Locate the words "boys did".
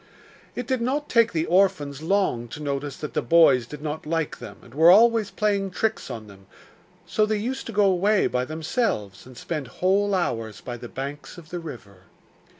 3.21-3.83